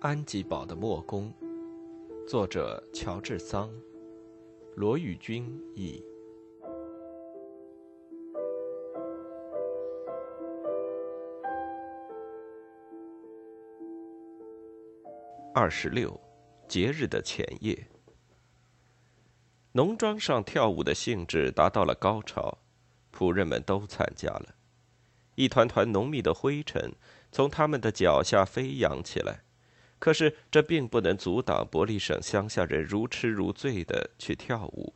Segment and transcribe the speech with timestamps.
[0.00, 1.34] 安吉堡的墨工，
[2.28, 3.68] 作者乔治桑，
[4.76, 5.44] 罗宇君
[5.74, 6.00] 译。
[15.52, 16.20] 二十六，
[16.68, 17.88] 节日的前夜，
[19.72, 22.58] 农庄上跳舞的兴致达到了高潮，
[23.12, 24.54] 仆人们都参加了。
[25.34, 26.94] 一团团浓密的灰尘
[27.32, 29.42] 从他们的脚下飞扬起来。
[29.98, 34.94] 可是这并不能阻挡伯利省乡下人如痴如醉的去跳舞，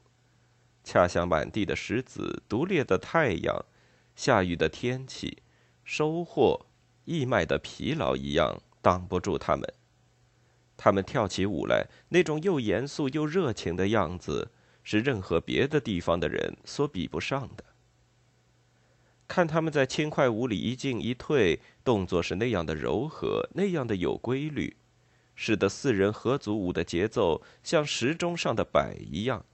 [0.85, 3.65] 恰像满地的石子、毒烈的太阳、
[4.15, 5.39] 下雨的天气、
[5.85, 6.67] 收获、
[7.05, 9.73] 义卖的疲劳一样，挡不住他们。
[10.77, 14.51] 他们跳起舞来，那种又严肃又热情的样子，
[14.83, 17.65] 是任何别的地方的人所比不上的。
[19.29, 24.77] 看他们在轻快舞里一进一退，动作是那样的柔和，那样的有规律。
[25.45, 29.45] 使得四人合组舞的节奏像时钟上的摆一样。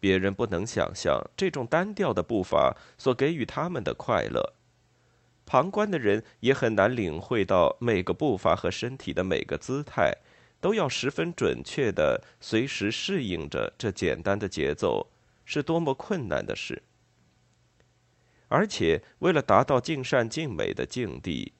[0.00, 4.54] 别人不能想象这种单调的步伐所给予他们的快乐，
[5.44, 10.10] 旁观的人也很难领会到每个步伐和身体的每个姿态
[10.58, 15.10] 都要十分准确的随时适应着这简单的节奏
[15.44, 16.82] 是多么困难的事。
[18.48, 21.52] 而且为了达到尽善尽美的境地。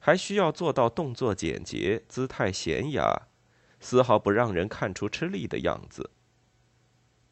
[0.00, 3.28] 还需要做到动作简洁、姿态娴雅，
[3.78, 6.10] 丝毫不让人看出吃力的样子。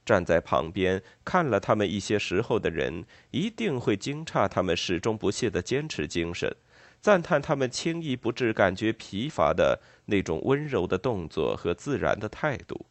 [0.05, 6.55] 站在旁边看了他们一些时候的人，一定会惊诧他们始终不懈的坚持精神，
[7.01, 12.87] 赞叹他们轻易不致感觉疲乏的那种温柔的动作和自然的态度。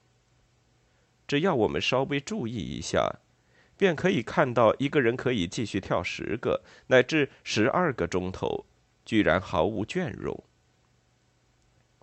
[1.27, 3.19] 只要我们稍微注意一下，
[3.75, 8.65] 便可以看到一个人可以继续跳十个乃至十二个钟头。
[9.07, 10.43] 居然毫无倦容，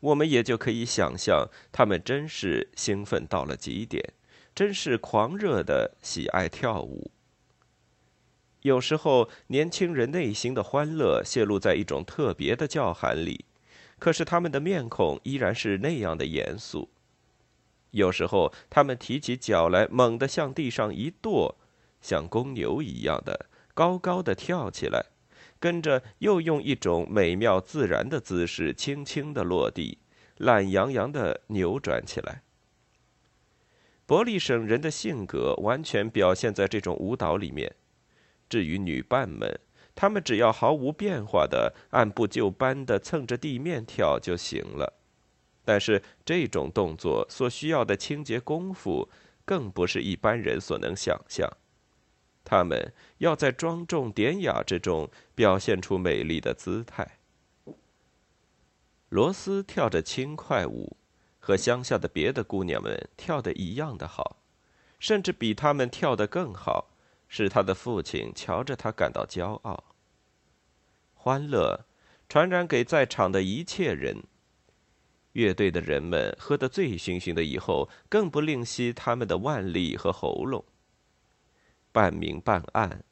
[0.01, 4.15] 我们也就可以想象，他们真是兴奋到了极点，
[4.55, 7.11] 真是狂热的喜爱跳舞。
[8.63, 13.45] 有时候，年轻人内心的欢乐泄露在一种特别的叫喊里，
[13.99, 16.89] 可是他们的面孔依然是那样的严肃。
[17.91, 21.57] 有时候，他们提起脚来，猛地向地上一跺，
[22.01, 25.05] 像公牛一样的高高的跳起来。
[25.65, 29.97] 跟着又用一种美妙自然的姿势，轻轻的落地，
[30.37, 32.43] 懒洋洋的扭转起来。
[34.05, 37.75] 伯利省人的性格完全表现在这种舞蹈里面。
[38.47, 39.59] 至于女伴们，
[39.95, 44.93] 她们只要毫无变化的按部就班的蹭着地面跳就行了。
[45.65, 49.09] 但是这种动作所需要的清洁功夫，
[49.47, 51.51] 更不是一般人所能想象。
[52.47, 52.93] 他们
[53.25, 57.19] 要在庄重典雅之中表现出美丽的姿态。
[59.09, 60.99] 罗斯跳着轻快舞，
[61.41, 64.37] 和乡下的别的姑娘们跳的一样的好，
[64.99, 66.91] 甚至比他们跳得更好，
[67.27, 69.85] 使他的父亲瞧着他感到骄傲。
[71.15, 71.87] 欢乐
[72.29, 74.25] 传染给在场的一切人。
[75.33, 80.63] 乐队的人们喝得醉醺醺的以后，更不吝惜他们的腕力和喉咙。
[81.91, 83.05] 半明半暗，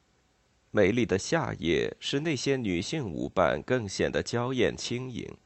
[0.75, 5.37] 美丽的夏夜使那些女性舞伴更显得娇艳轻盈，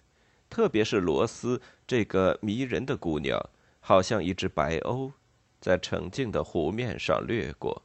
[0.50, 3.38] 特别是罗斯这个迷人的姑娘，
[3.82, 5.12] 好像一只白鸥，
[5.60, 7.84] 在澄净的湖面上掠过，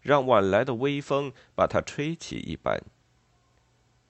[0.00, 2.80] 让晚来的微风把它吹起一般。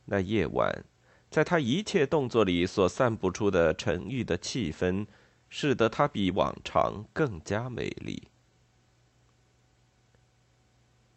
[0.05, 0.85] 那夜晚，
[1.31, 5.07] 在她一切动作里所散布出的沉郁的气氛，
[5.49, 8.29] 使得她比往常更加美丽。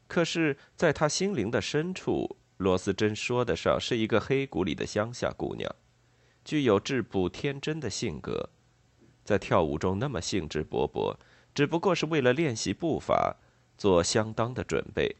[0.08, 5.74] 可是，在他心灵的深处，罗斯真说得上是一个黑谷里的乡下姑娘，
[6.46, 8.50] 具有质朴天真的性格，
[9.24, 11.16] 在跳舞中那么兴致勃勃，
[11.56, 13.38] 只不过是为了练习步伐，
[13.78, 15.16] 做相当的准备，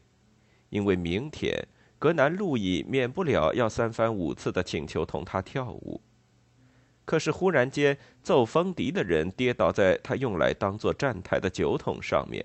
[0.70, 1.66] 因为明天
[1.98, 6.00] 格南路易免不了要三番五次的请求同他跳舞。
[7.04, 12.44] 可是忽然间，奏风笛的人跌倒在他用来当做站台的酒桶上面。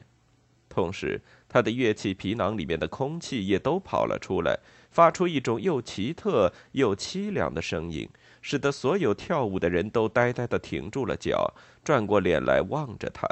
[0.70, 1.20] 同时，
[1.50, 4.60] 他的乐器皮囊里面的空气也都跑了出来，
[4.92, 8.08] 发出一种又奇特又凄凉的声音，
[8.42, 13.28] 使得所有跳舞的人都呆呆地停住了脚，转过脸来望着他。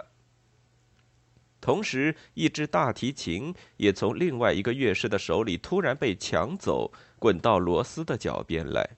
[1.62, 8.90] 同时，一支大提琴也从另外一个乐师的手里突然被抢走，滚到罗斯的脚边来。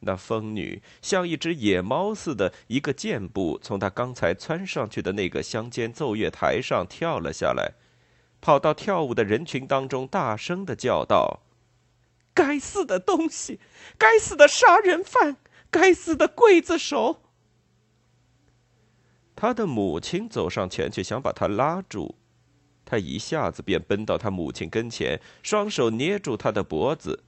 [0.00, 7.74] 那疯女像一只野猫似的，一个箭步从她刚才窜上去的那个乡间奏乐台上跳了下来，
[8.40, 11.40] 跑到跳舞的人群当中，大声的叫道
[12.32, 13.60] ：“该死的东西！
[13.98, 15.36] 该死的杀人犯！
[15.70, 17.22] 该死的刽子手！
[19.36, 22.16] 他的母亲走上前去，想把他拉住。
[22.84, 27.22] 他一下子便奔到他母亲跟前，双手捏住他的脖子。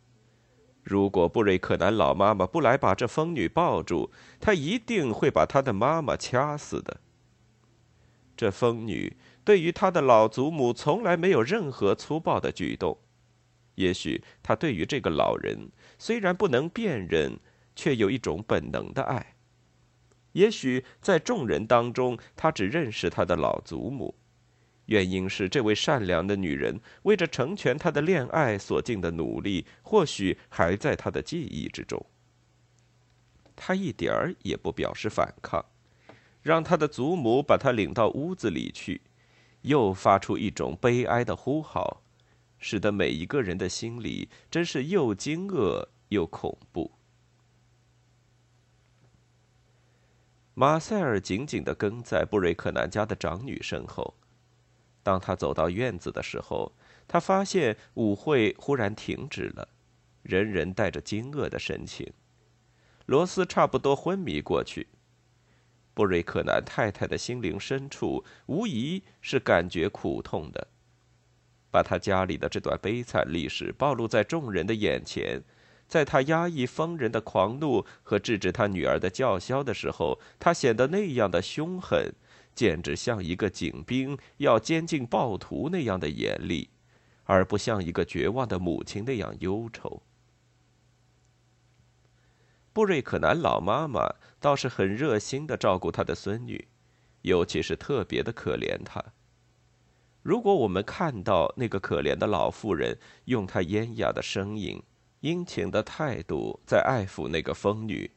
[0.82, 7.00] 如果布瑞克南老妈妈不来把这疯女抱住，他一定会把他的妈妈掐死的。
[8.36, 12.98] 这疯女对于他的老祖母从来没有任何粗暴的举动，
[13.76, 17.38] 也许他对于这个老人虽然不能辨认，
[17.76, 19.36] 却有一种本能的爱。
[20.32, 24.16] 也许在众人当中，他只认识他的老祖母。
[24.92, 32.04] 原因是这位善良的女人为着成全他的恋爱所尽的努力，或许还在他的记忆之中。
[33.56, 35.64] 他一点儿也不表示反抗，
[36.42, 39.00] 让他的祖母把他领到屋子里去，
[39.62, 42.02] 又发出一种悲哀的呼号，
[42.58, 46.92] 使得每一个人的心里真是又惊愕又恐怖。
[50.52, 54.14] 马塞尔紧紧地跟在布瑞克南家的长女身后。
[55.02, 56.72] 当他走到院子的时候，
[57.08, 59.68] 他发现舞会忽然停止了，
[60.22, 62.12] 人人带着惊愕的神情。
[63.06, 64.86] 罗斯差不多昏迷过去。
[65.94, 70.68] 布瑞克南太太的心灵深处无疑是感觉苦痛的，
[71.70, 75.42] 把他家里的这段悲惨历史暴露在众人的眼前，
[75.86, 82.14] 在他压抑疯人的狂怒和制止他女儿的叫嚣的时候，他显得那样的凶狠。
[82.54, 86.68] 简直像一个警兵要监禁暴徒那样的严厉，
[87.24, 90.02] 而不像一个绝望的母亲那样忧愁。
[92.72, 96.68] 布瑞克南老妈妈倒是很热心的照顾她的孙女，
[97.20, 99.02] 尤其是特别的可怜她。
[100.22, 104.82] 如果我们看到那个可怜的老妇人用她咽哑的声音、
[105.20, 108.10] 殷勤的态度在爱抚那个疯女，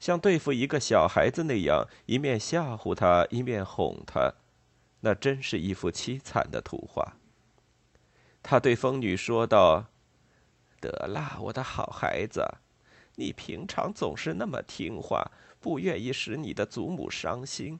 [0.00, 4.32] 像对付一个小孩子那样，一面吓唬他，一面哄他，
[5.00, 7.16] 那真是一幅凄惨的图画。
[8.42, 9.84] 他对疯女说道
[10.80, 12.42] ：“得啦，我的好孩子，
[13.16, 15.30] 你平常总是那么听话，
[15.60, 17.78] 不愿意使你的祖母伤心。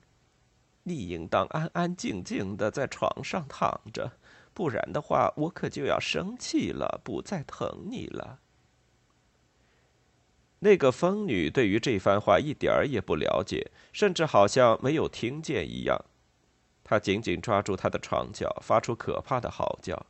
[0.82, 4.12] 你应当安安静静的在床上躺着，
[4.52, 8.40] 不然的话，我可就要生气了，不再疼你了。”
[10.60, 15.98] 那个疯女对于这番话一点儿也不了解，甚至好像没有听见一样。
[16.84, 20.06] 她紧紧抓住他的床角，发出可怕的嚎叫。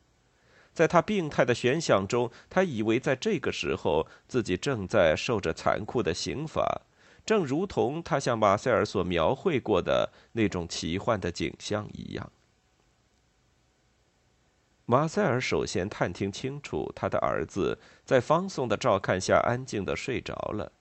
[0.73, 6.83] 在他病态的悬想中，他以为在这个时候自己正在受着残酷的刑罚，
[7.27, 12.33] 正如同他向马塞尔所描绘过的那种奇幻的景象一样。
[14.91, 20.73] 马塞尔首先探听清楚，他的儿子在方颂的照看下安静的睡着了，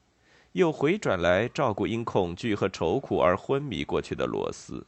[0.54, 4.88] 又回转来照顾因恐惧和愁苦而昏迷过去的罗斯。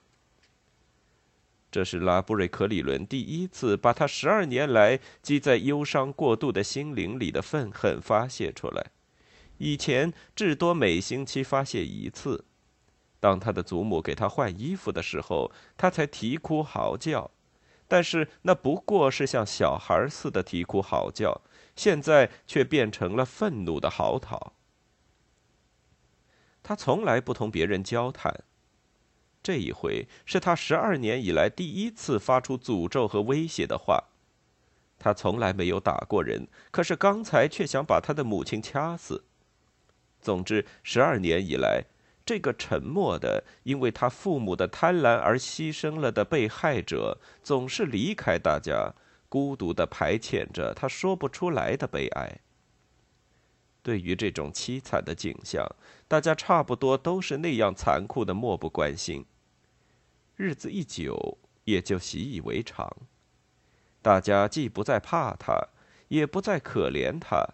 [1.70, 8.88] 这是拉布瑞克里伦第一次把他十二年来积在忧伤过度的心灵里的愤恨发泄出来，
[9.60, 12.44] 以前至多每星期发泄一次。
[13.20, 17.30] 当他的祖母给他换衣服的时候，他才啼哭嚎叫。
[17.92, 21.42] 但是那不过是像小孩似的啼哭嚎叫，
[21.76, 24.52] 现在却变成了愤怒的嚎啕。
[26.64, 28.46] 他从来不同别人交谈，
[29.44, 34.06] 这一回是他十二年以来第一次发出诅咒和威胁的话。
[34.98, 39.26] 他从来没有打过人，可是刚才却想把他的母亲掐死。
[40.22, 41.84] 总之，十二年以来。
[42.32, 48.94] 这个沉默的，因为他父母的贪婪而牺牲了的被害者，总是离开大家，
[49.28, 52.40] 孤独的排遣着他说不出来的悲哀。
[53.84, 55.68] 对于这种凄惨的景象，
[56.08, 59.26] 大家差不多都是那样残酷的漠不关心。
[60.38, 62.90] 日子一久，也就习以为常。
[64.02, 65.68] 大家既不再怕他，
[66.08, 67.46] 也不再可怜他。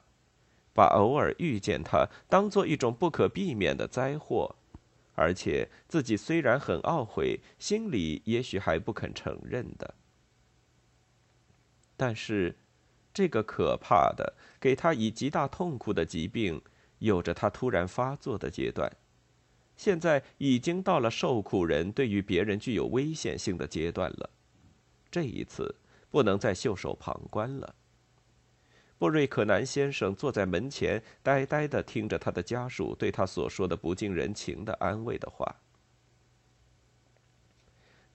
[0.75, 4.55] 把偶尔遇见他当做一种不可避免的灾祸，
[5.17, 9.95] 而且自己虽然很懊悔，心里也许还不肯承认的。
[11.95, 12.55] 但是，
[13.11, 16.61] 这个可怕的、给他以极大痛苦的疾病，
[16.99, 18.95] 有着他突然发作的阶段，
[19.75, 24.29] 现在已经到了受苦人对于别人具有危险性的阶段了。
[25.09, 25.73] 这一次，
[26.11, 27.73] 不能再袖手旁观了。
[28.97, 35.55] 布瑞克南先生坐在门前，呆呆地听着他的家属对他所说的不近人情的安慰的话。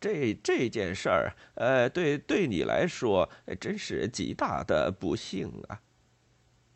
[0.00, 5.80] 这这件事儿，呃，对对你来说真是极大的不幸啊。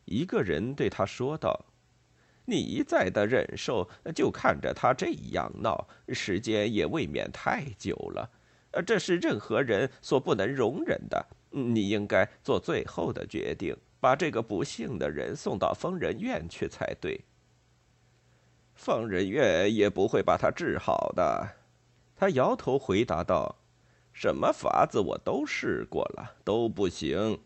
[0.05, 1.67] 一个人对他说道
[2.47, 8.31] ：“你一再的忍受，就看着他这样闹，时间也未免太久了。
[8.71, 11.27] 呃，这是任何人所不能容忍的。
[11.51, 17.25] 你应该做最后的决定，把这个不幸的人送到疯人院去才对。
[18.75, 21.57] 疯人院也不会把他治好的。
[22.15, 23.57] 他摇头回答道
[24.13, 27.41] ：“什么法子我都试过了，都不行。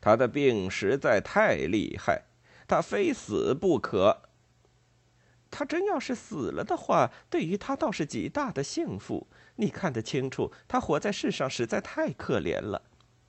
[0.00, 2.24] 他的病实在太厉害，
[2.68, 4.22] 他非死不可。
[5.50, 9.26] 他真要是死了的话，对于他倒是极大的幸福。
[9.56, 12.82] 你看得清楚，他活在世上实在太可怜了。”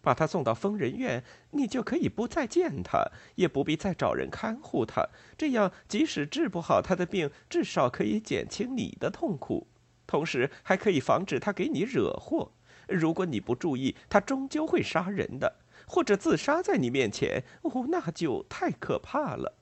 [0.07, 1.21] 把他送到疯人院，
[1.51, 5.05] 你就可以不再见他，也不必再找人看护他。
[5.37, 9.67] 这样，即使治不好他的病，至少可以减轻你的痛苦，
[10.07, 12.53] 同时还可以防止他给你惹祸。
[12.87, 17.43] 如果你不注意，他终究会杀人的，或者自杀在你面前。
[17.63, 19.57] 哦，那就太可怕了。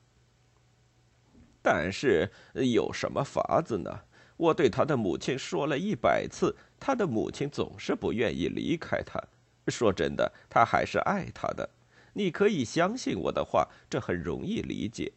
[1.60, 4.02] 但是有什么法子呢？
[4.36, 9.20] 我对他的母亲说了一百次，他的母亲总是不愿意离开他。
[9.68, 11.68] 说真的，他还是爱他的。
[12.12, 15.12] 你可以相信我的话，这很容易理解。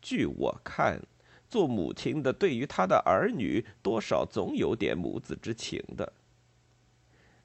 [0.00, 1.00] 据我看，
[1.48, 6.12] 做母亲的对于他的儿女，多少总有点母子之情的。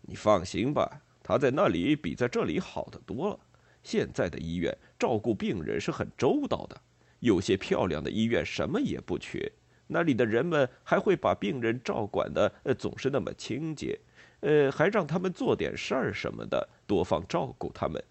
[0.02, 3.40] 你放心吧，他在那里比在这里好得多了。
[3.82, 6.80] 现在的医院照顾病人是很周到的，
[7.20, 9.52] 有些漂亮的医院什么也不缺，
[9.88, 13.98] 那里的人们还会把病人照管的总是那么清洁。
[14.42, 18.04] 呃，还让他们做点事儿什么的，多方照顾他们，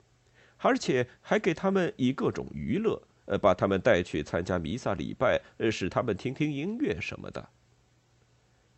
[0.58, 7.48] 而且还给他们以各种娱乐，呃，把他们带去参加弥撒礼拜，呃，使他们听听音乐什么的。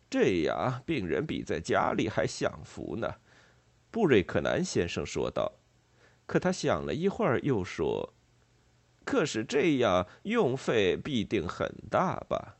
[0.09, 3.15] 这样，病人比在家里还享福呢。”
[3.91, 5.53] 布瑞克南先生说道。
[6.25, 8.13] 可他想了一会儿，又说
[9.03, 12.55] ：“可是这样用费必定很大吧？”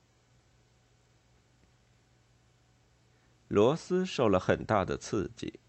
[3.51, 5.59] 罗斯受了很大的刺激，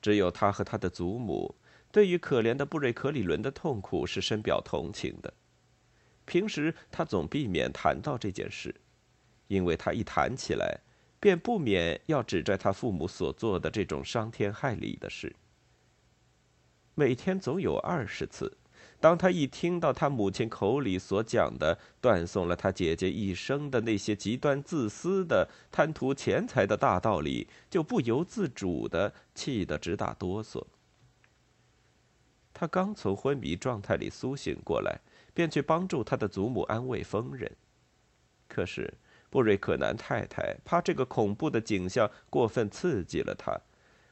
[0.00, 1.56] 只有他和他的祖母
[1.90, 5.34] 对于可怜的布瑞克里伦的痛苦是深表同情的。
[6.24, 8.72] 平时他总避免谈到这件事，
[9.48, 10.78] 因为他一谈起来，
[11.18, 15.34] 便不免要指着他父母所做的这种伤天害理的事。
[16.94, 18.56] 每天总有二十次。
[19.00, 30.62] 当他一听到他母亲口里所讲的断送了他姐姐一生的那些极端自私的贪图钱财的大道理，就不由自主的气得直打哆嗦。
[32.52, 35.00] 他刚从昏迷状态里苏醒过来，
[35.32, 37.50] 便去帮助他的祖母安慰疯人。
[38.48, 38.92] 可是
[39.30, 43.58] 布瑞克南太太怕这个恐怖的景象过分刺激了他，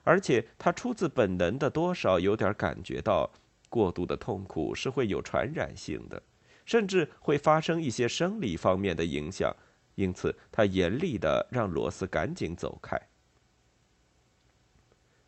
[0.03, 3.31] 而且他出自本能的多少有点感觉到。
[3.69, 6.23] 过度的痛苦是会有传染性的，
[6.65, 9.55] 甚至会发生一些生理方面的影响，
[9.95, 13.01] 因此他严厉的让罗斯赶紧走开。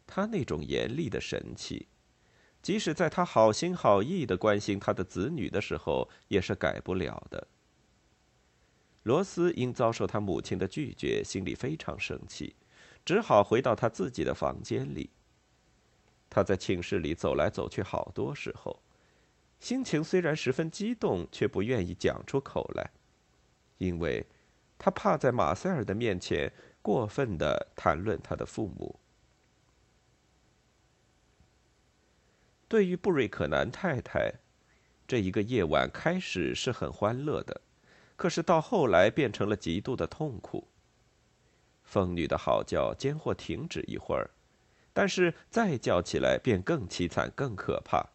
[0.06, 1.86] 他那种严厉的神气，
[2.60, 7.46] 即使在他好心好意的关心他的子女的时候，也是改不了的。
[9.04, 12.54] 罗斯因遭受他母亲的拒绝，心里非常生气，
[13.04, 15.10] 只好回到他自己的房间里。
[16.30, 18.80] 他在寝室里走来走去好多时候，
[19.58, 22.90] 心情虽然十分激动，却不愿意讲出口来，
[23.78, 24.24] 因为，
[24.78, 28.98] 他怕在马塞尔的面前过分的谈论他的父母。
[32.68, 34.32] 对于布瑞克南太太，
[35.08, 37.60] 这一个夜晚开始是很欢乐的，
[38.14, 40.68] 可是到后来变成了极度的痛苦。
[41.82, 44.30] 疯女的嚎叫间或停止一会儿。
[44.92, 48.10] 但是再叫起来便更凄惨、更可怕。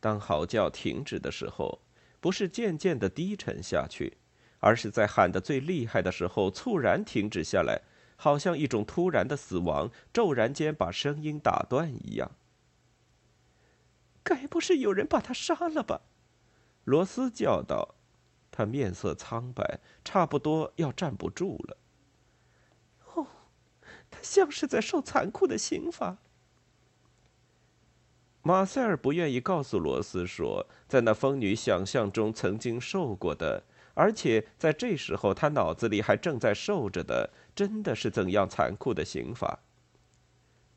[0.00, 1.80] 当嚎叫停止的时候，
[2.20, 4.18] 不是渐渐的低沉下去，
[4.60, 7.82] 而是在喊得最厉害的时候猝然停止下来，
[8.16, 12.32] 好像一种突然的死亡骤然间把声音打断一样。
[14.22, 16.00] 该不是有人把他杀了吧？
[16.84, 17.94] 罗斯叫道，
[18.50, 21.76] 他面色苍白，差不多要站不住了。
[24.24, 26.16] 像是在受残酷的刑罚。
[28.42, 33.62] 马塞尔不愿意告诉罗斯说，在那疯女想象中曾经受过的，
[33.94, 39.60] 而且在这时候他脑子里还正在受着的，真的是怎样残酷的刑罚。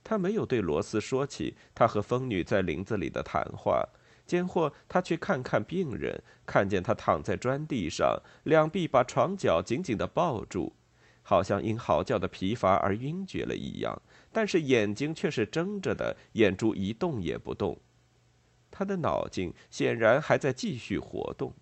[0.03, 3.85] 他没有对罗斯说起他和疯女在林子里的谈话，
[4.25, 10.73] 间或他去看看病人，看见他躺在砖地上，两臂把床脚紧紧的抱住。
[11.29, 17.77] 好像因嚎叫的疲乏而晕厥了一样，但是眼睛却是睁着的，眼珠一动也不动。
[18.71, 21.53] 他的脑筋显然还在继续活动。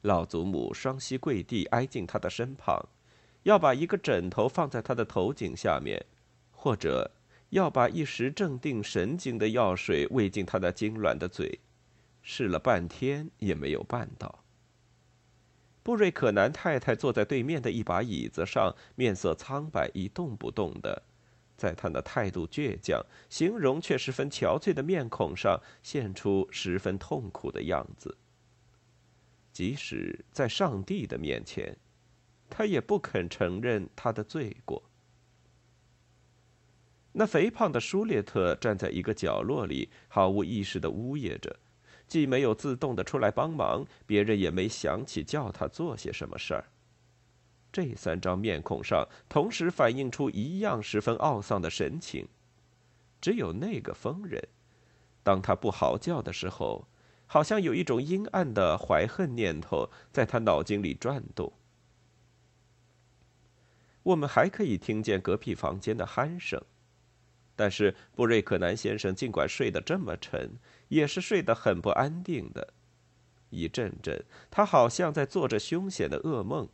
[0.00, 2.88] 老祖母双膝跪地，挨近他的身旁，
[3.42, 6.06] 要把一个枕头放在他的头颈下面，
[6.52, 7.10] 或者
[7.50, 11.60] 要把一时镇定神经的药水喂进他的痉挛的嘴，
[12.22, 14.39] 试了半天也没有办到。
[15.82, 21.02] 布瑞克南太太坐在对面的一把椅子上，面色苍白，一动不动的，
[21.56, 28.18] 在她那态度倔强、形容却十分憔悴的面孔上现出十分痛苦的样子。
[29.52, 31.76] 即使在上帝的面前，
[32.48, 34.82] 他也不肯承认他的罪过。
[37.12, 41.58] 那肥胖的舒列特站在一个角落里，毫无意识的呜咽着。
[42.10, 46.64] 既没有自动的出来帮忙，别人也没想起叫他做些什么事儿。
[47.70, 52.26] 这三张面孔上同时反映出一样十分懊丧的神情，
[53.20, 54.42] 只有那个疯人，
[55.22, 56.88] 当他不嚎叫的时候，
[57.28, 61.52] 好像有一种阴暗的怀恨念头在他脑筋里转动。
[64.02, 66.60] 我们还可以听见隔壁房间的鼾声。
[67.54, 70.50] 但是布瑞克南先生尽管睡得这么沉，
[70.90, 72.74] 也是睡得很不安定的。
[73.48, 76.68] 一阵阵，他好像在做着凶险的噩梦。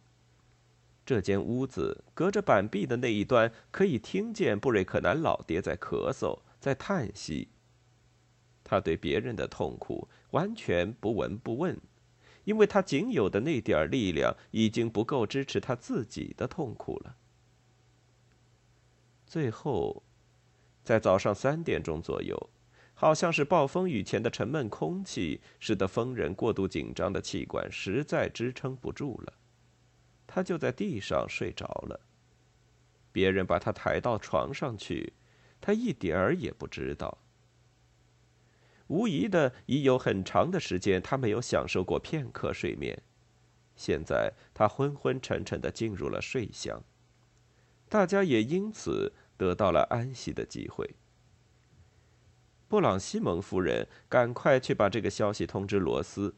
[1.07, 7.49] 这间屋子隔着板壁的那一端，可以听见布瑞克南老爹在咳嗽，在叹息。
[8.63, 11.81] 他对别人的痛苦完全不闻不问，
[12.45, 17.17] 因为他仅有的那点力量已经不够支持他自己的痛苦了。
[19.27, 20.03] 最后。
[20.87, 22.49] 在早上三点钟左右，
[22.99, 29.35] 好像是暴风雨前的沉闷空气使得疯人过度紧张的气管实在支撑不住了，
[30.27, 32.01] 他就在地上睡着了。
[33.13, 35.13] 别人把他抬到床上去，
[35.61, 37.19] 他一点儿也不知道。
[38.87, 43.03] 无疑的，已有很长的时间他没有享受过片刻睡眠，
[43.77, 46.83] 现在他昏昏沉沉的进入了睡乡，
[47.91, 49.13] 大家也因此。
[49.39, 50.95] 得到了安息的机会。
[52.69, 56.35] 布朗西蒙夫人赶快去把这个消息通知罗斯，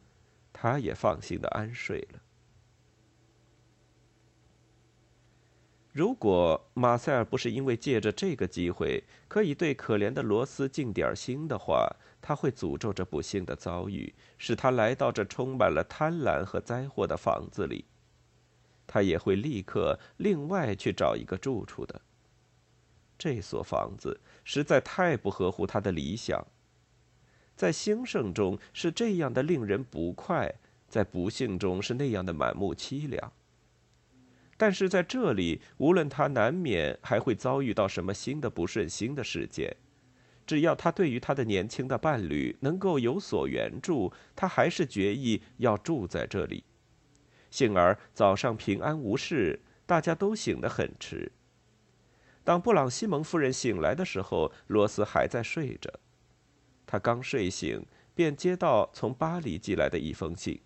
[0.53, 2.19] 他也放心的安睡了。
[5.91, 11.89] 如果马塞尔不是因为借着这个机会可以对可怜的罗斯尽点心的话，
[12.21, 17.85] 他会诅咒这不幸的遭遇，使他来到这充满了贪婪和灾祸的房子里。
[18.85, 21.99] 他也会立刻另外去找一个住处的。
[23.17, 26.45] 这所房子实在太不合乎他的理想，
[27.55, 30.53] 在兴盛中是这样的令人不快，
[30.87, 33.31] 在不幸中是那样的满目凄凉。
[34.57, 39.75] 但是在这里，无论他难免还会遭遇到什么新的不顺心的事件，
[40.45, 46.63] 只要他对于他的年轻的伴侣能够有所援助，他还是决意要住在这里。
[47.49, 51.31] 幸而早上平安无事，大家都醒得很迟。
[52.43, 55.99] 当布朗西蒙夫人醒来的时候，罗斯还在睡着。
[56.87, 60.59] 他刚睡醒，便接到从巴黎寄来的一封信。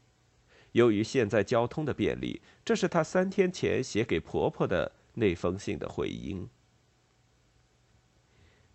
[0.71, 6.49] 由于现在交通的便利，这是他三天前写给婆婆的那封信的回音。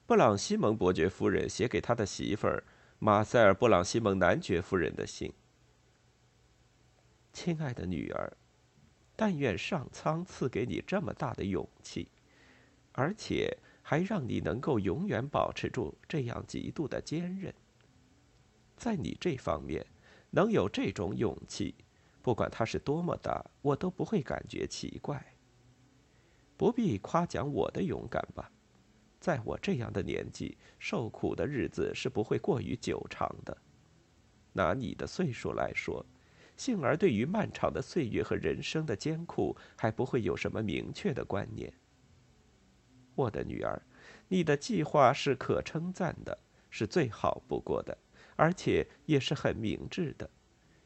[0.07, 2.63] 布朗西蒙伯爵夫人写给他的媳妇儿
[2.99, 5.33] 马塞尔·布朗西蒙男爵夫人的信
[7.33, 8.37] ：“亲爱的女儿，
[9.17, 12.09] 但愿上苍赐给你这么大的勇气。”
[12.99, 17.55] 而且还让你能够永远保持住这样极度的坚韧。
[18.77, 19.87] 在你这方面
[20.31, 21.77] 能有这种勇气，
[22.23, 25.25] 不管它是多么大，我都不会感觉奇怪。
[26.57, 28.51] 不必夸奖我的勇敢吧，
[29.21, 33.57] 在我这样的年纪，受苦的日子是不会过于久长的。
[34.53, 36.05] 拿你的岁数来说，
[36.57, 41.73] 幸而对于漫长的岁月和人生的艰苦，还不会有什么明确的观念。
[43.19, 43.83] 我的女儿，
[44.29, 46.39] 你的计划是可称赞的，
[46.71, 47.99] 是最好不过的，
[48.37, 50.31] 而且也是很明智的，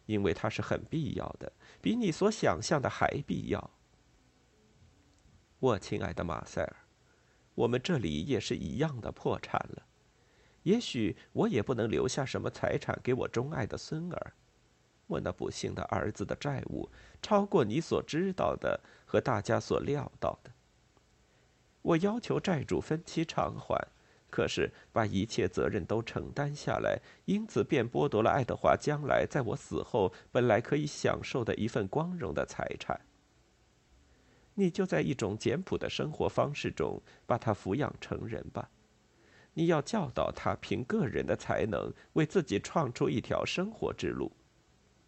[0.06, 3.70] 因为它是很必要的，比你所想象的还必要。
[5.58, 6.76] 我亲爱的马塞尔，
[7.54, 9.82] 我们这里也是一样的破产了，
[10.62, 14.32] 也许我也不能留下什么财产给我钟爱的孙儿。
[15.06, 16.88] 我那不幸的儿子的债务
[17.20, 20.50] 超过你所知道的和大家所料到的。
[21.82, 23.88] 我要求债主分期偿还，
[24.30, 33.00] 可是把一切责任都承担下来，因此便剥夺了爱德华将来在我死后本来可以享受的一份光荣的财产。
[34.54, 38.70] 你就在一种简朴的生活方式中把他抚养成人吧，
[39.54, 44.30] 你要教导他凭个人的才能为自己创出一条生活之路。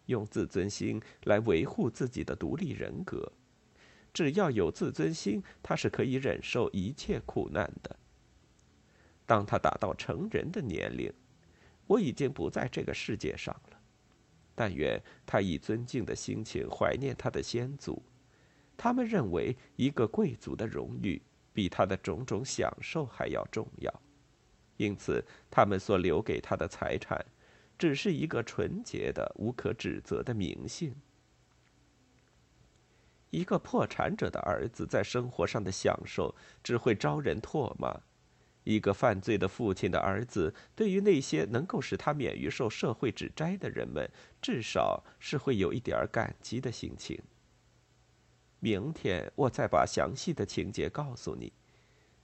[0.07, 3.31] 用自尊心来维护自己的独立人格。
[4.15, 7.93] 只要有自尊心，他是可以忍受一切苦难的。
[9.25, 11.11] 当他达到成人的年龄，
[11.85, 13.77] 我已经不在这个世界上了。
[14.55, 18.01] 但愿他以尊敬的心情怀念他的先祖，
[18.77, 24.01] 他们认为一个贵族的荣誉比他的种种享受还要重要，
[24.77, 27.25] 因此他们所留给他的财产，
[27.77, 30.95] 只是一个纯洁的、无可指责的名姓。
[33.35, 37.93] 一个破产者的儿子在生活上的享受只会招人唾骂。
[38.63, 44.09] 一个犯罪的父亲的儿子，对于那些能够使他免于受社会指摘的人们，
[44.41, 47.21] 至少是会有一点感激的心情。
[48.61, 51.51] 明天我再把详细的情节告诉你。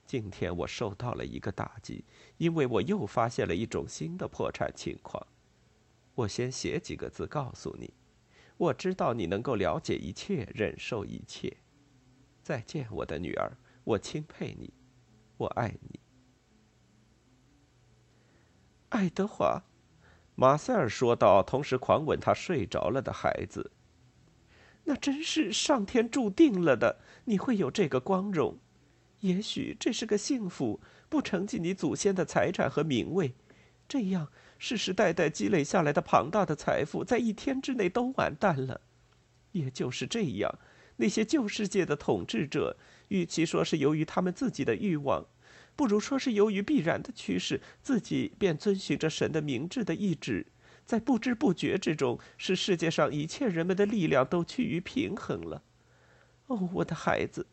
[0.06, 2.06] 今天我受到了一个打击，
[2.38, 5.24] 因为我又发现了一种新的破产情况。
[6.14, 7.92] 我先写几个字告诉你。
[8.56, 11.56] 我知道你能够了解一切，忍受一切。
[12.42, 14.72] 再见，我的女儿，我钦佩你，
[15.36, 16.00] 我爱你。
[18.90, 19.62] 爱德华，
[20.34, 23.72] 马塞尔说道，同时狂吻他睡着了的孩子。
[24.84, 28.58] 那真是上天注定了的，你会有这个光荣。
[29.20, 33.34] 也许这是个幸福，不承继你祖先的财产和名位，
[33.86, 34.32] 这样
[34.64, 38.80] 世世代代积累下来的庞大的财富，在一天之内都完蛋了。
[39.50, 40.56] 也就是这样，
[40.98, 42.76] 那些旧世界的统治者，
[43.08, 45.26] 与其说是由于他们自己的欲望。
[45.74, 50.46] 不如说是由于必然的趋势，自己便遵循着神的明智的意志，
[50.86, 55.64] 在不知不觉之中，使世界上一切人们的力量都趋于平衡了。
[56.46, 57.48] 哦，我的孩子，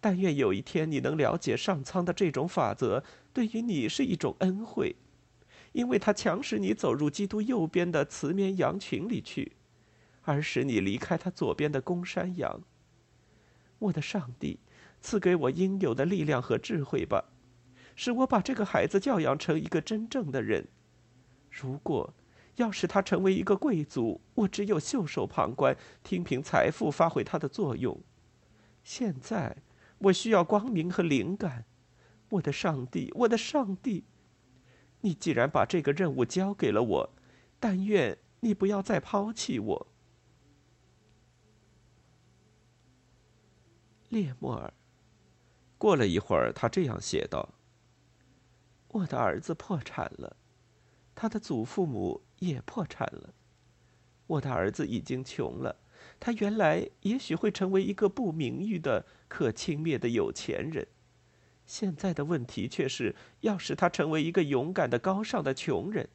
[0.00, 4.96] 但愿有一天你能了解上苍的这种法则，对于你是一种恩惠，
[5.76, 9.52] 因为他强使你走入基督右边的雌绵羊群里去，
[10.22, 12.62] 而使你离开他左边的公山羊。
[13.78, 14.58] 我的上帝。
[15.02, 17.26] 赐给我应有的力量和智慧吧，
[17.94, 20.66] 使我把这个孩子教养成一个真正的人。
[21.50, 22.12] 如果
[22.56, 28.00] 要使他成为一个贵族，我只有袖手旁观，听凭财富发挥它的作用。
[28.82, 29.58] 现在
[29.98, 31.66] 我需要光明和灵感，
[32.30, 34.02] 我的上帝，我的上帝！
[35.00, 37.14] 你既然把这个任务交给了我，
[37.60, 39.86] 但愿你不要再抛弃我，
[44.08, 44.72] 列莫尔。
[45.78, 47.54] 过了一会儿，他这样写道
[48.88, 50.36] ：“我的儿子破产了，
[51.14, 53.34] 他的祖父母也破产了。
[54.26, 55.76] 我的儿子已经穷了，
[56.18, 60.88] 他原来也许会成为一个不名誉的、可轻蔑的有钱人。
[61.66, 66.08] 现在的问题却是要使他成为一个勇敢的、高尚的穷人。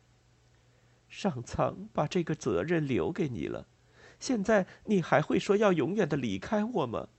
[1.10, 3.68] 上苍把这个责任留给你了，
[4.18, 7.10] 现在你还会说要永远的离开我吗？”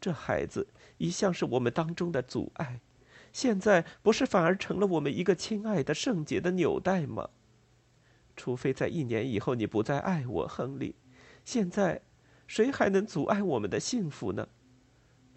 [0.00, 2.80] 这孩子一向是我们当中的阻碍，
[3.32, 7.30] 现在不是反而成了我们一个亲爱的圣洁的纽带吗？
[8.36, 10.94] 除非在一年以后你不再爱我，亨利，
[11.44, 12.02] 现在
[12.46, 14.48] 谁还能阻碍我们的幸福呢？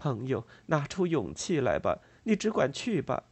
[0.01, 3.25] 朋友，拿出勇气来吧，你只管去吧。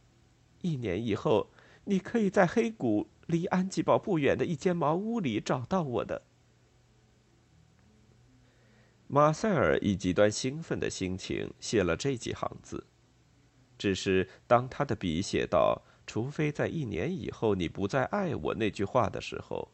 [0.60, 1.50] 一年以后，
[1.86, 6.22] 你可以在黑谷离安吉堡不远的一间茅屋里找到我的。
[9.08, 12.86] 马塞尔以极端兴奋的心情写了这几行字，
[13.76, 19.72] 只是当他的笔写到“除非在一年以后你不再爱我”那句话的时候，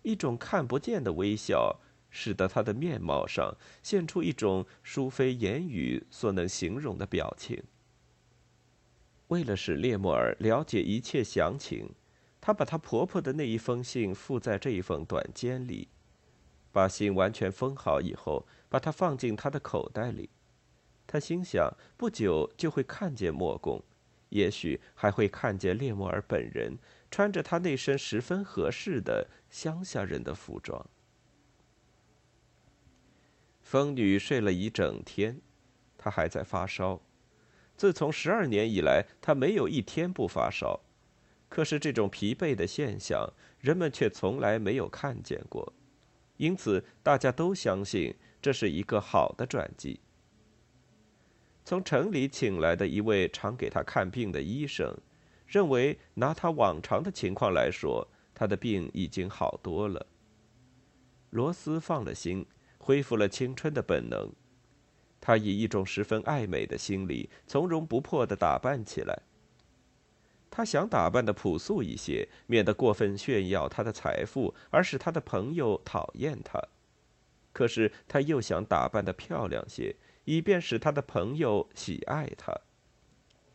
[0.00, 1.78] 一种看不见的微笑
[2.14, 7.60] 使得他的面貌上现出一种殊非言语所能形容的表情。
[9.28, 11.90] 为了使列莫尔了解一切详情，
[12.40, 15.88] 他把他婆婆的那一封信附在这一封短笺里。
[16.70, 20.30] 把信完全封好以后，把它放进他的口袋里。
[21.06, 23.82] 他心想，不久就会看见莫公，
[24.30, 26.76] 也许还会看见列莫尔本人，
[27.10, 30.84] 穿着他那身十分合适的乡下人的服装。
[33.74, 35.40] 疯女睡了一整天，
[35.98, 37.02] 她还在发烧。
[37.76, 40.78] 自从十二年以来，她没有一天不发烧。
[41.48, 45.72] 可是这种疲惫的现象，人们却从来没有看见过。
[46.36, 49.98] 因此，大家都相信这是一个好的转机。
[51.64, 54.96] 从城里请来的一位常给他看病的医生，
[55.48, 60.06] 认为拿他往常的情况来说，他的病已经好多了。
[61.30, 62.46] 罗斯放了心，
[62.84, 64.30] 恢复了青春的本能。
[65.22, 69.22] 他以一种十分爱美的心理，从容不迫地打扮起来。
[70.50, 76.62] 他想打扮的朴素一些，免得过分炫耀他的财富，而使他的朋友讨厌他。
[77.54, 82.54] 可是他又想打扮的漂亮些，以便使他的朋友喜爱他。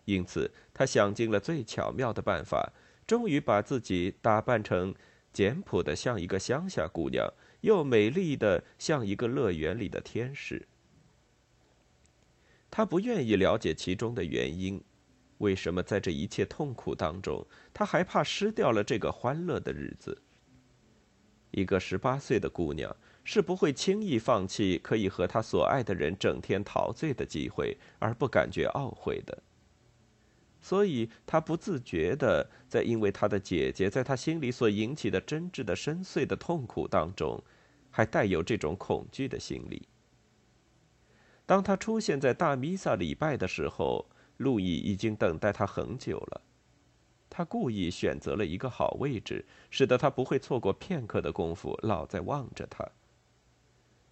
[0.06, 2.74] 因此，他想尽了最巧妙的办法，
[3.06, 4.96] 终于把自己打扮成
[5.32, 10.68] 简朴的，像一个乡下姑娘，又美丽的像一个乐园里的天使。
[12.72, 14.84] 他不愿意了解其中的原因，
[15.40, 20.22] 为什么在这一切痛苦当中，他还怕失掉了这个欢乐的日子？
[21.52, 29.42] 一个十八岁的姑娘是不会轻易放弃可以和她所爱的人整天陶醉的机会，而不感觉懊悔的。
[30.62, 37.42] 所以，她不自觉的在因为她的姐姐在她心里所引起的真挚的深邃的痛苦当中，
[37.90, 39.88] 还带有这种恐惧的心理。
[41.46, 44.06] 当他出现在大弥撒礼拜的时候，
[44.38, 46.42] 路易已经等待他很久了。
[47.28, 52.88] 他故意选择了一个好位置，使得他不会错过片刻的功夫，老在望着他。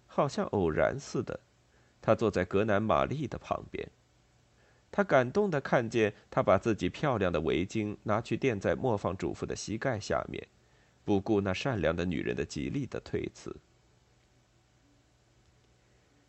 [0.06, 1.38] 好像偶然似的，
[2.00, 3.88] 他坐在格南玛丽的旁边。
[4.90, 10.46] 他感动的看见他把自己漂亮的围巾拿去垫在磨坊主妇的膝盖下面，
[11.04, 13.54] 不顾那善良的女人的极力的推辞。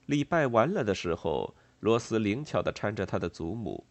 [0.07, 3.85] 礼拜完了的时候，罗斯灵巧地搀着他的祖母。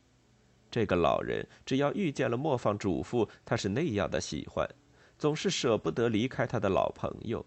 [0.71, 4.69] 这个老人只要遇见了磨坊主妇，他是那样的喜欢，
[5.17, 7.45] 总是舍不得离开他的老朋友。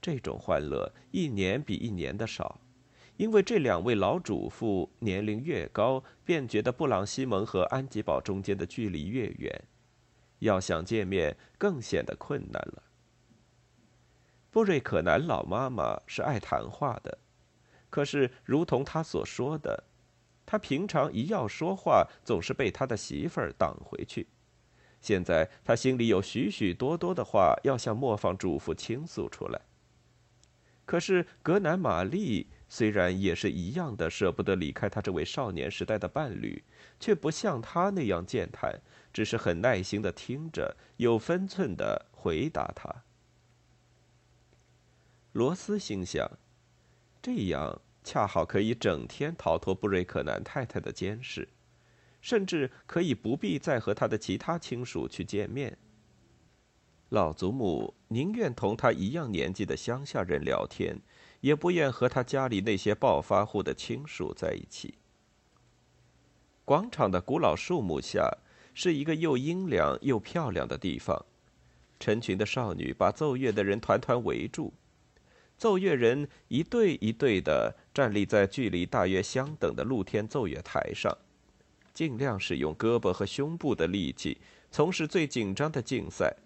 [0.00, 2.60] 这种欢乐一年比一年的少，
[3.18, 9.64] 因为这两位老主妇年龄越高，便觉得布朗西蒙和安吉堡中间的距离越远，
[10.38, 12.84] 要想见面更显得困难了。
[14.50, 17.18] 布瑞可南老妈妈是爱谈话的。
[17.90, 19.82] 可是，如同他所说的，
[20.46, 24.28] 他平常一要说话，总是被他的媳妇儿挡回去。
[25.00, 29.60] 现在他心里有许许多多的话要向磨坊主妇倾诉出来。
[30.84, 36.62] 可是格南玛丽虽然也是一样的舍不得离开他这位少年时代的伴侣，
[37.00, 38.80] 却不像他那样健谈，
[39.12, 43.04] 只是很耐心的听着，有分寸的回答他。
[45.32, 46.30] 罗斯心想。
[47.20, 51.48] 这样恰好可以整天逃脱布瑞克南太太的监视，
[52.20, 55.76] 甚至可以不必再和他的其他亲属去见面。
[57.08, 60.96] 老祖母宁愿同他一样年纪的乡下人聊天，
[61.40, 64.94] 也不愿和他家里那些暴发户的亲属在一起。
[66.64, 68.30] 广场的古老树木下
[68.74, 71.24] 是一个又阴凉又漂亮的地方，
[71.98, 74.72] 成群的少女把奏乐的人团团围住。
[75.56, 81.16] 奏乐人一对一对的站立在距离大约相等的露天奏乐台上，
[81.92, 84.38] 尽量使用胳膊和胸部的力气，
[84.70, 86.36] 从事最紧张的竞赛。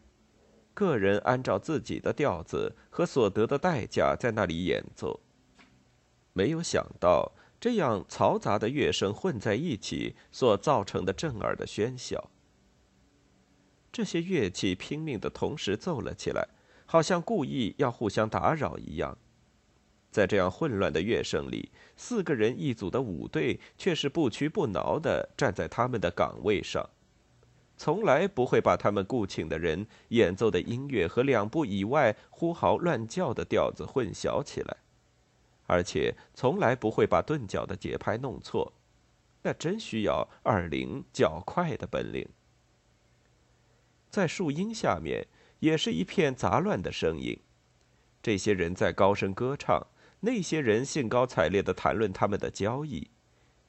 [0.74, 5.20] 个人按照自己的调子和所得的代价在那里演奏。
[6.32, 12.30] 没有想到，这样嘈杂的乐声混在一起所造成的震耳的喧嚣。
[13.92, 16.48] 这些乐器拼命的同时奏了起来。
[16.84, 19.16] 好像故意要互相打扰一样，
[20.10, 26.90] 在这样混乱的乐声里，四个人一组的舞队却是不屈不挠的站在他们的岗位上，
[27.82, 34.76] 从来不会把他们雇请的人演奏的音乐和两部以外呼嚎乱叫的调子混淆起来，
[35.66, 38.72] 而且从来不会把钝角的节拍弄错，
[39.42, 42.28] 那真需要耳灵较快的本领。
[44.08, 45.26] 在树荫下面。
[45.58, 47.38] 也是一片杂乱的声音，
[48.20, 49.86] 这些人在高声歌唱，
[50.18, 53.08] 那些人兴高采烈地谈论他们的交易，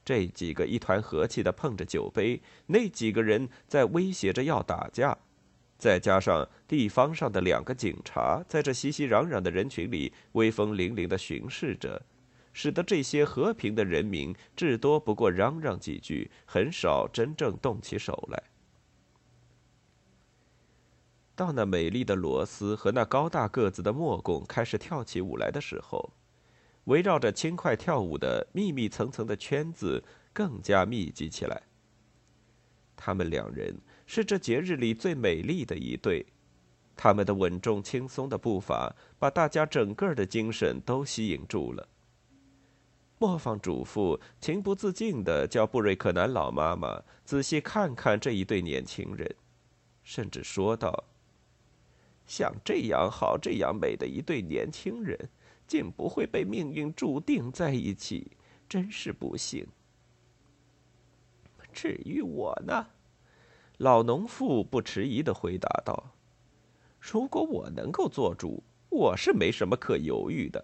[0.05, 5.17] 这几个一团和气的碰着酒杯，那几个人在威胁着要打架，
[5.77, 12.01] 再加上地方上的两个警察在这熙熙攘攘的人群里威风凛凛地巡视着，
[12.51, 18.43] 使得这些和平的人民至多不过嚷嚷几句，很少真正动起手来。
[21.35, 26.11] 到那美丽的罗斯和那高大个子的莫贡开始跳起舞来的时候，
[26.85, 31.61] 围绕着轻快跳舞的密密层层的圈子更加密集起来。
[32.95, 36.25] 他们两人是这节日里最美丽的一对，
[36.95, 41.87] 他们的稳重轻松的步伐把大家整个的精神都吸引住了。
[43.17, 49.33] 磨坊主妇情不自禁地叫布瑞克南老妈妈仔细看看这一对年轻人，
[50.03, 51.05] 甚至说道。
[52.25, 55.29] 像这样好、这样美的一对年轻人，
[55.67, 58.31] 竟不会被命运注定在一起，
[58.67, 59.67] 真是不幸。
[61.71, 62.87] 至于我呢，
[63.77, 66.11] 老农妇不迟疑地回答道
[67.01, 70.63] ：“如果我能够做主，我是没什么可犹豫的，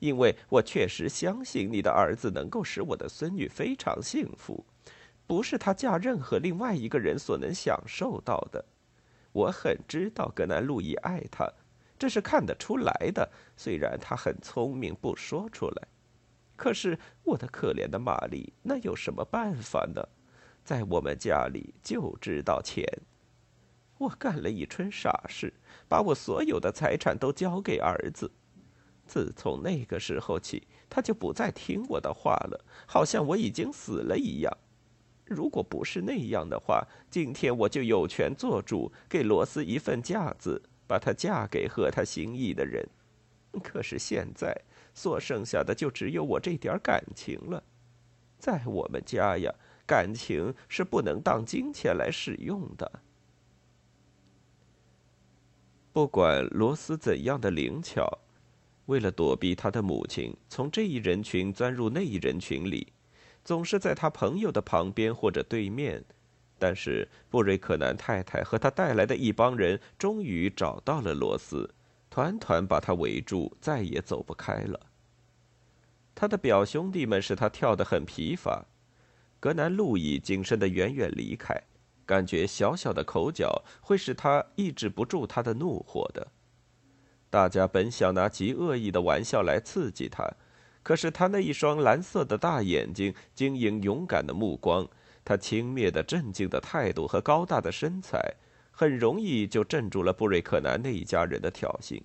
[0.00, 4.64] 因为我确实相信你的儿子能够使我的孙女非常幸福，
[5.26, 8.62] 不是她嫁任何另外一个人所能享受到的。
[9.32, 11.50] 我很知道格南路易爱她，
[11.98, 15.88] 这是看得出来的，虽然他很聪明，不说出来。
[16.56, 20.02] 可是我的可怜的玛丽，那有什么办法呢？”
[20.64, 22.82] 在我们家里就知道钱，
[23.98, 25.52] 我干了一春傻事，
[25.86, 28.30] 把我所有的财产都交给儿子。
[29.06, 34.50] 自从那个时候起，他就不再听我的话了，好像我已经死了一样。
[35.26, 42.88] 如果不是那样的话，今天我就有权做主，给罗斯一份架子，把她嫁给合他心意的人。
[43.62, 44.54] 可是现在，
[44.94, 47.62] 所剩下的就只有我这点感情了。
[48.38, 49.54] 在我们家呀。
[49.86, 53.02] 感情是不能当金钱来使用的。
[55.92, 58.20] 不管罗斯怎样的灵巧，
[58.86, 62.94] 为了躲避他的母亲从这一人群钻入那一人群里，
[63.44, 66.02] 总是在他朋友的旁边或者对面。
[66.66, 71.68] 但是布瑞克南太太和他带来的一帮人终于找到了罗斯，
[72.08, 74.80] 团团把他围住，再也走不开了。
[76.14, 78.64] 他的表兄弟们使他跳得很疲乏。
[79.38, 81.54] 格南路易谨慎的远远离开，
[82.06, 86.28] 感觉小小的口角会使他抑制不住他的怒火的。
[87.28, 90.26] 大家本想拿极恶意的玩笑来刺激他，
[90.82, 94.88] 可是他那一双蓝色的大眼睛、晶莹勇敢的目光、
[95.24, 98.34] 他轻蔑的镇静的态度和高大的身材，
[98.70, 102.02] 很容易就镇住了布瑞克南那一家人的挑衅。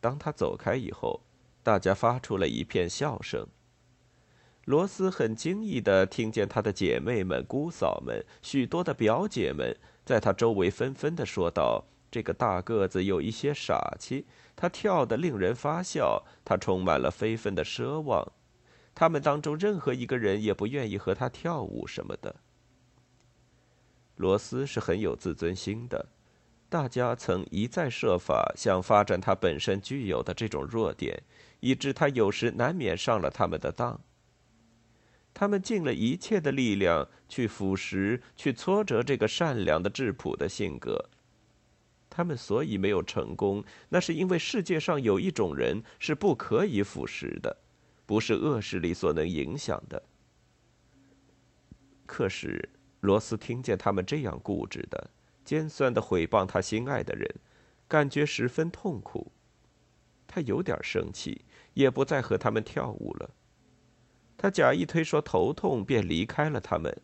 [0.00, 1.22] 当他走开以后，
[1.62, 3.46] 大家发出了一片笑声。
[4.66, 18.32] 罗斯很惊异的听见他的姐妹们、姑嫂们、许多的表姐们在他周围纷纷的说道：“这个大个子有一些傻气，他跳得令人发笑，他充满了非分的奢望。
[18.94, 22.36] 他们当中任何一个人也不愿意和他跳舞什么的。”
[24.16, 26.06] 罗斯是很有自尊心的，
[26.68, 31.22] 大家曾一再设法想发展他本身具有的这种弱点，
[31.60, 34.00] 以致他有时难免上了他们的当。
[35.32, 41.10] 他们尽了一切的力量去腐蚀、去挫折这个善良的质朴的性格。
[42.08, 47.56] 他们所以没有成功，那是因为世界上有一种人是不可以腐蚀的，
[48.06, 50.02] 不是恶势力所能影响的。
[52.06, 52.68] 可是
[53.00, 55.10] 罗斯听见他们这样固执的、
[55.44, 57.28] 尖酸的毁谤他心爱的人，
[57.88, 59.32] 感觉十分痛苦。
[60.26, 63.30] 他有点生气，也不再和他们跳舞了。
[64.36, 66.94] 他假意推说头痛，便离开了他们。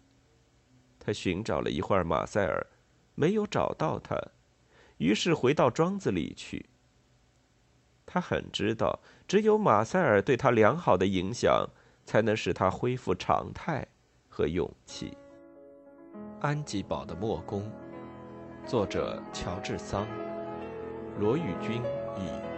[0.99, 2.67] 他寻找了一会儿马塞尔，
[3.15, 4.21] 没有找到他，
[4.99, 6.69] 于是回到庄子里去。
[8.05, 11.65] 他很知道，只有马塞尔对他良好的影响，
[12.05, 13.87] 才能使他恢复常态
[14.29, 15.17] 和勇气。
[16.41, 17.71] 安吉堡的墨宫，
[18.67, 20.05] 作者乔治桑，
[21.21, 21.81] 罗宇君
[22.17, 22.50] 译。